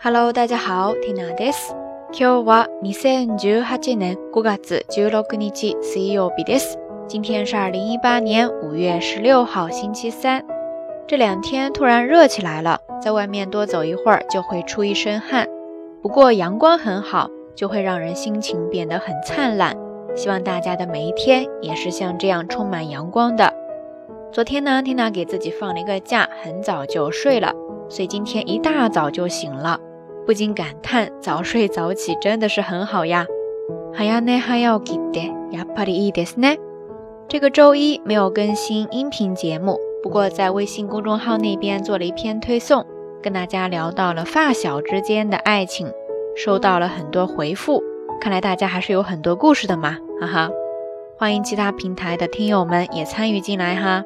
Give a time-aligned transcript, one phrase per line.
[0.00, 1.74] Hello，大家好，Tina です。
[2.12, 6.78] 今日は二千十八年五月十六日水曜日です。
[7.08, 10.44] 今天是二零一八年五月十六号，星期三。
[11.06, 15.46] 这两天突然热起来了，在外面多走一会儿就会出一身汗。
[16.02, 19.76] 不过阳光很好，就会让人心情变得很灿烂。
[20.14, 23.52] 希望大家的每一天也是像这样充满阳光的。
[24.32, 27.52] 昨天呢，Tina 给自己放了一个假，很早就睡了，
[27.88, 29.80] 所以今天一大早就醒了。
[30.25, 33.25] 不禁感叹，早睡早起真的是很好呀。
[37.27, 42.85] 这个周一没有更新音频节目，不过在微信公众号那边做了一篇推送，
[43.21, 45.91] 跟大家聊到了发小之间的爱情，
[46.35, 47.81] 收到了很多回复。
[48.19, 50.49] 看来大家还是有很多故事的嘛，哈哈。
[51.17, 54.03] 欢迎其他平台的听友们也参与进来哈。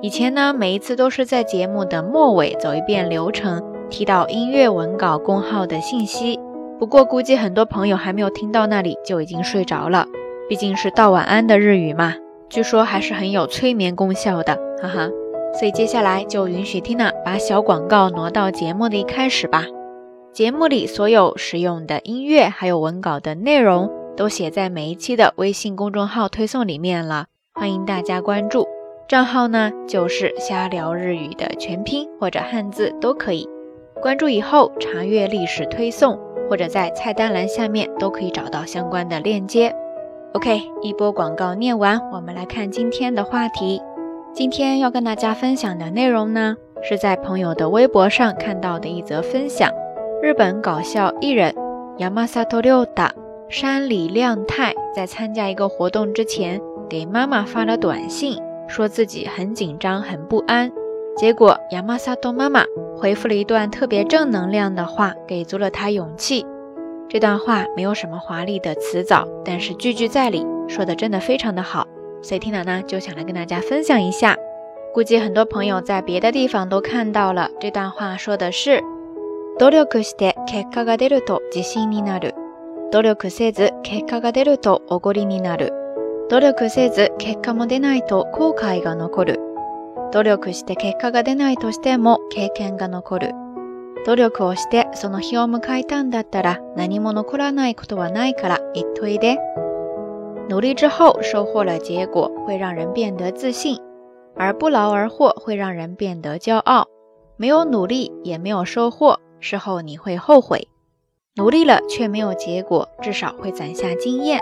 [0.00, 3.62] 以前呢，每一次都是在节目的末尾走一遍流程。
[3.90, 6.38] 提到音乐文稿公号的信息，
[6.78, 10.06] 不过估计很多朋友还没有听到那里就已经睡着了。
[10.48, 12.14] 毕竟是道晚安的日语嘛，
[12.48, 15.10] 据说还是很有催眠功效的，哈哈。
[15.58, 19.64] 所以接下来就允许 Tina 把小广告挪到节目的一开始吧。
[20.32, 28.66] 节目里所有使用的音乐还有文稿的内容都写在每一期的微信公众号推送里面了，欢迎大家关注。
[29.08, 33.48] 账号呢就是瞎聊日语的全拼或者汉字都可以。
[34.02, 39.74] 关注以后查阅历史推送，或者在菜单栏下面都可以找到相关的链接。
[40.34, 43.80] OK，一波广告念完，我们来看今天的话题。
[44.34, 49.70] 今天要跟大家分享的内容呢，是在朋友的微博上看到的一则分享。
[50.22, 51.54] 日本搞笑艺人
[51.98, 53.14] Yamasato 六打
[53.48, 58.38] 山里亮太在参加一个活动之前，给妈妈发了短信，
[58.68, 60.70] 说自己很紧张、很不安。
[61.16, 62.62] 结果，Yamasato 妈妈
[62.97, 66.45] 回复了一段特别正能量的话，给足了他勇气。
[67.09, 71.85] 这段话没有什么华丽的词藻，但是句句在理，说的真的非常的好。
[72.21, 74.37] 所以听了呢，就想来跟大家分享一下。
[74.93, 78.81] 估计很多朋友在别的地方都看到了这段话，说的是：
[79.57, 82.33] 努力して結果が出ると自信になる。
[82.91, 85.73] 努力せず結果が出るとおごりになる。
[86.29, 89.44] 努力せず結果も出ないと後悔が残る。
[90.15, 93.31] 努力して結果が出ないとしても経験が残る。
[94.05, 99.37] 努力をしてその日を迎えたんだったら何も残らないことはないから言っといで。
[100.49, 103.77] 努力之后收获了结果，会让人变得自信；
[104.35, 106.87] 而不劳而获会让人变得骄傲。
[107.37, 110.67] 没有努力也没有收获，事后你会后悔。
[111.37, 114.41] 努力了却没有结果，至少会攒下经验。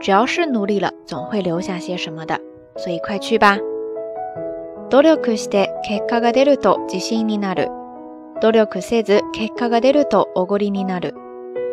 [0.00, 2.38] 只要是努力了，总会留下些什么的。
[2.76, 3.58] 所以快去吧！
[4.93, 7.69] 努力して結果が出ると自信になる。
[8.43, 11.15] 努力せず結果が出るとおごりになる。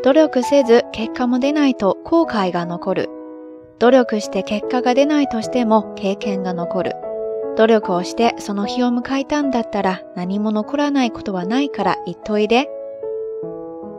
[0.02, 3.10] 努力せず結果も出ないと後悔が残る。
[3.78, 6.92] 努力して結果が出ないとしても経験が残る。
[7.58, 12.70] 努力をしてその日を迎えたんだったら何も残らないことはないから言っといで。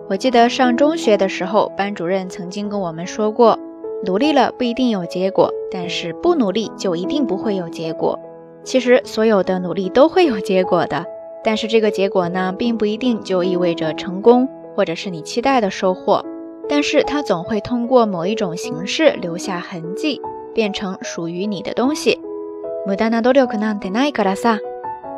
[0.10, 3.60] 我记得上中学的时候，班主任曾经跟我们说过，
[4.04, 8.20] 努力了不一定有结果，但是不努力就一定不会有结果。
[8.64, 11.06] 其实所有的努力都会有结果的，
[11.44, 16.24] 但是这个结果呢，并不一定就意味着成功，或者是你期待的收获。
[16.70, 20.22] 但是它总会通过某一种形式留下痕迹，
[20.54, 22.18] 变成属于你的东西。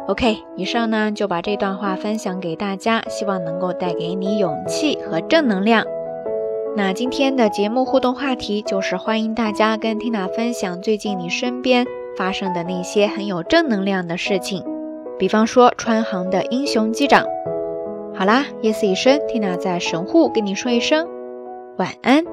[0.07, 5.85] OK，以上呢就把这段话分享给大家，希望能够带给你勇气和正能量。
[6.75, 11.85] 那今天的节目互动话题就是欢迎大家跟 Tina 分享最近你身边。
[12.17, 14.63] 发生的那些很有正能量的事情，
[15.17, 17.25] 比方说川航的英雄机长。
[18.15, 21.07] 好啦，夜色已深缇娜在神户跟你说一声
[21.77, 22.23] 晚安。